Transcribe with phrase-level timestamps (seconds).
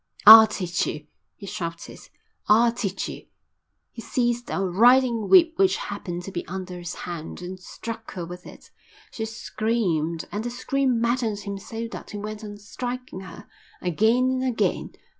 [0.25, 1.05] "I'll teach you,"
[1.35, 1.99] he shouted.
[2.47, 3.27] "I'll teach you."
[3.91, 8.25] He seized a riding whip which happened to be under his hand, and struck her
[8.25, 8.71] with it.
[9.11, 13.47] She screamed, and the scream maddened him so that he went on striking her,
[13.79, 14.89] again and again.